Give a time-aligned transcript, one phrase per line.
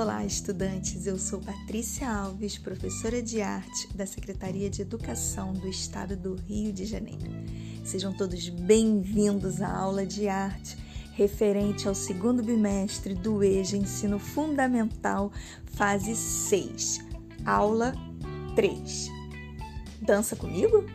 [0.00, 1.06] Olá, estudantes!
[1.06, 6.72] Eu sou Patrícia Alves, professora de arte da Secretaria de Educação do Estado do Rio
[6.72, 7.30] de Janeiro.
[7.84, 10.74] Sejam todos bem-vindos à aula de arte
[11.12, 15.30] referente ao segundo bimestre do EJA Ensino Fundamental,
[15.66, 17.00] fase 6,
[17.44, 17.92] aula
[18.56, 19.10] 3.
[20.00, 20.86] Dança comigo?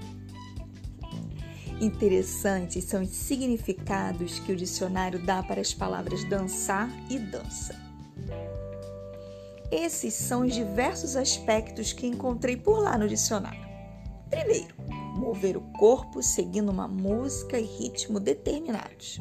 [1.79, 7.84] Interessantes são os significados que o dicionário dá para as palavras dançar e dança.
[9.71, 13.65] Esses são os diversos aspectos que encontrei por lá no dicionário.
[14.29, 14.75] Primeiro,
[15.17, 19.19] mover o corpo seguindo uma música e ritmo determinados.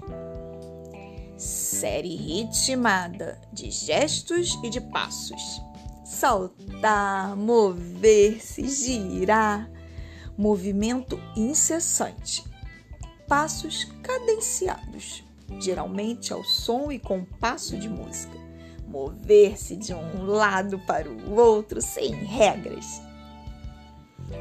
[1.36, 5.62] Série ritmada de gestos e de passos.
[6.04, 9.70] Saltar, mover-se, girar.
[10.36, 12.44] Movimento incessante.
[13.26, 15.24] Passos cadenciados,
[15.60, 18.43] geralmente ao som e compasso de música
[18.94, 23.02] mover-se de um lado para o outro sem regras.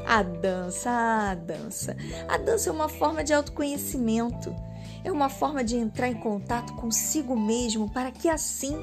[0.06, 1.96] A dança, a dança.
[2.28, 4.54] A dança é uma forma de autoconhecimento.
[5.02, 8.78] É uma forma de entrar em contato consigo mesmo para que assim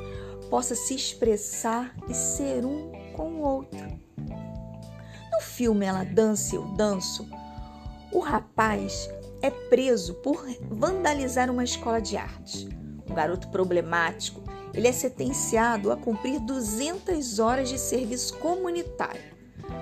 [0.50, 3.80] possa se expressar e ser um com o outro.
[5.32, 7.28] No filme Ela Dança Eu Danço,
[8.12, 9.10] o rapaz
[9.42, 12.68] é preso por vandalizar uma escola de arte.
[13.10, 19.22] Um garoto problemático ele é sentenciado a cumprir 200 horas de serviço comunitário.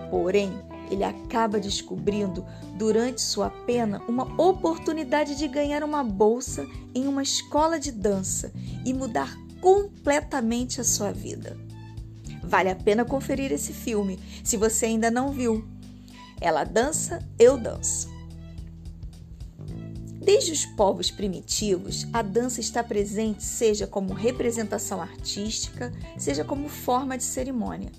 [0.09, 0.51] Porém,
[0.89, 2.45] ele acaba descobrindo
[2.75, 8.51] durante sua pena uma oportunidade de ganhar uma bolsa em uma escola de dança
[8.85, 11.55] e mudar completamente a sua vida.
[12.43, 15.67] Vale a pena conferir esse filme se você ainda não viu.
[16.41, 18.09] Ela dança, eu danço.
[20.31, 27.17] Desde os povos primitivos, a dança está presente seja como representação artística, seja como forma
[27.17, 27.91] de cerimônia.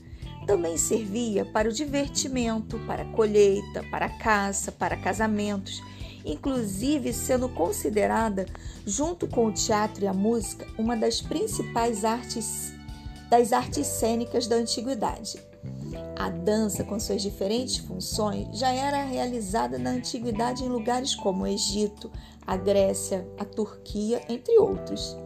[0.47, 5.83] Também servia para o divertimento, para a colheita, para a caça, para casamentos,
[6.24, 8.47] inclusive sendo considerada,
[8.86, 12.73] junto com o teatro e a música, uma das principais artes
[13.29, 15.36] das artes cênicas da antiguidade.
[16.18, 21.46] A dança, com suas diferentes funções, já era realizada na antiguidade em lugares como o
[21.46, 22.11] Egito,
[22.46, 25.17] a Grécia, a Turquia, entre outros.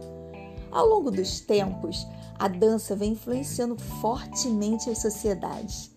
[0.71, 2.05] Ao longo dos tempos,
[2.37, 5.91] a dança vem influenciando fortemente as sociedades,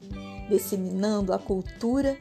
[0.49, 2.17] disseminando a cultura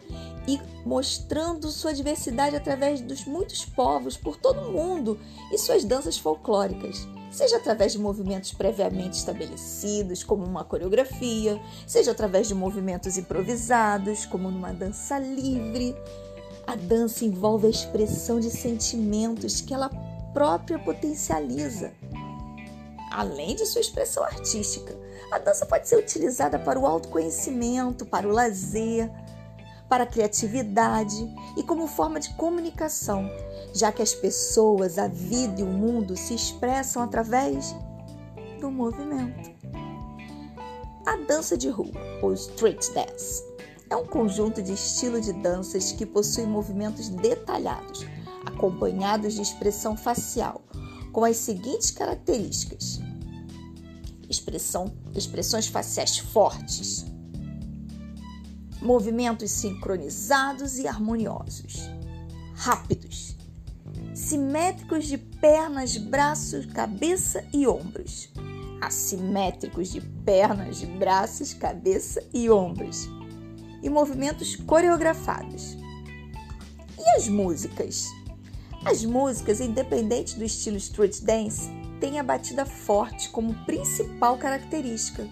[0.47, 5.19] e mostrando sua diversidade através dos muitos povos por todo o mundo
[5.51, 12.47] e suas danças folclóricas seja através de movimentos previamente estabelecidos, como uma coreografia, seja através
[12.47, 15.95] de movimentos improvisados, como numa dança livre.
[16.65, 19.89] A dança envolve a expressão de sentimentos que ela
[20.33, 21.93] própria potencializa.
[23.11, 24.95] Além de sua expressão artística,
[25.31, 29.09] a dança pode ser utilizada para o autoconhecimento, para o lazer,
[29.89, 31.15] para a criatividade
[31.55, 33.29] e como forma de comunicação,
[33.73, 37.75] já que as pessoas, a vida e o mundo se expressam através
[38.59, 39.51] do movimento.
[41.05, 43.43] A dança de rua, ou street dance,
[43.89, 48.05] é um conjunto de estilo de danças que possui movimentos detalhados,
[48.45, 50.61] acompanhados de expressão facial,
[51.13, 52.99] com as seguintes características:
[54.29, 57.05] expressão, expressões faciais fortes,
[58.87, 61.89] movimentos sincronizados e harmoniosos,
[62.53, 63.35] rápidos,
[64.13, 68.29] simétricos de pernas, braços, cabeça e ombros,
[68.79, 73.09] assimétricos de pernas, braços, cabeça e ombros,
[73.83, 75.77] e movimentos coreografados.
[76.97, 78.05] E as músicas?
[78.85, 81.69] As músicas, independente do estilo street dance,
[81.99, 85.27] têm a batida forte como principal característica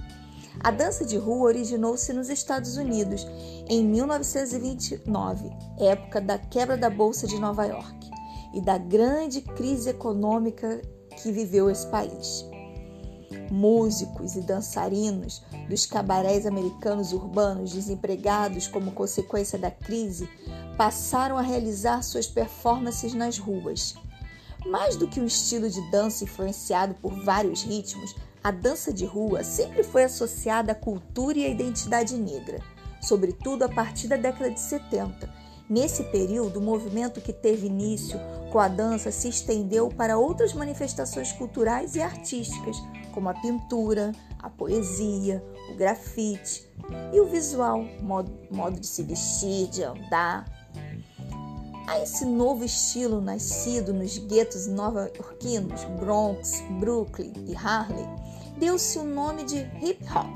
[0.65, 3.23] a dança de rua originou-se nos Estados Unidos
[3.69, 8.09] em 1929, época da quebra da Bolsa de Nova York
[8.51, 10.81] e da grande crise econômica
[11.21, 12.43] que viveu esse país.
[13.51, 20.27] Músicos e dançarinos dos cabarés americanos urbanos desempregados como consequência da crise
[20.75, 23.93] passaram a realizar suas performances nas ruas.
[24.65, 29.43] Mais do que um estilo de dança influenciado por vários ritmos, a dança de rua
[29.43, 32.59] sempre foi associada à cultura e à identidade negra,
[33.01, 35.45] sobretudo a partir da década de 70.
[35.67, 38.19] Nesse período, o movimento que teve início
[38.51, 42.77] com a dança se estendeu para outras manifestações culturais e artísticas,
[43.11, 46.69] como a pintura, a poesia, o grafite
[47.11, 50.45] e o visual, modo, modo de se vestir, de andar.
[51.87, 58.07] A esse novo estilo nascido nos guetos nova-iorquinos, Bronx, Brooklyn e Harlem,
[58.57, 60.35] deu-se o nome de hip hop.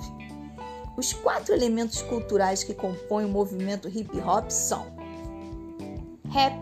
[0.96, 4.86] Os quatro elementos culturais que compõem o movimento hip hop são
[6.30, 6.54] rap,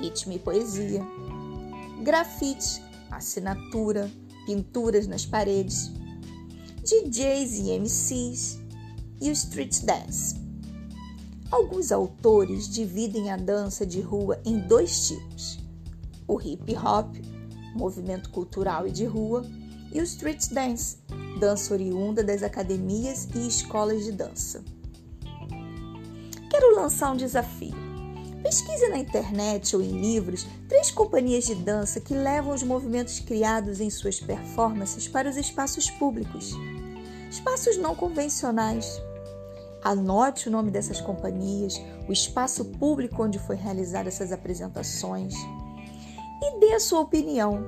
[0.00, 1.02] ritmo e poesia,
[2.02, 2.80] grafite,
[3.10, 4.08] assinatura,
[4.46, 5.90] pinturas nas paredes,
[6.84, 8.60] DJs e MCs
[9.20, 10.41] e o street dance.
[11.52, 15.58] Alguns autores dividem a dança de rua em dois tipos:
[16.26, 17.14] o hip hop,
[17.74, 19.44] movimento cultural e de rua,
[19.92, 20.96] e o street dance,
[21.38, 24.64] dança oriunda das academias e escolas de dança.
[26.50, 27.74] Quero lançar um desafio.
[28.42, 33.78] Pesquise na internet ou em livros três companhias de dança que levam os movimentos criados
[33.78, 36.54] em suas performances para os espaços públicos.
[37.30, 39.00] Espaços não convencionais.
[39.84, 45.34] Anote o nome dessas companhias, o espaço público onde foi realizada essas apresentações
[46.42, 47.64] e dê a sua opinião.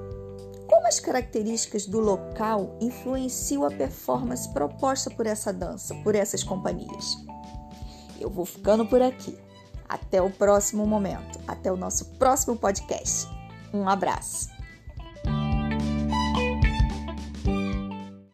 [0.69, 7.16] Como as características do local influenciam a performance proposta por essa dança, por essas companhias?
[8.20, 9.37] Eu vou ficando por aqui.
[9.88, 13.28] Até o próximo momento, até o nosso próximo podcast.
[13.72, 14.54] Um abraço.